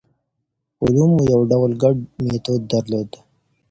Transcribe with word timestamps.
علومو 0.83 1.19
یو 1.33 1.41
ډول 1.51 1.71
ګډ 1.83 1.97
میتود 2.25 2.61
درلود. 2.71 3.09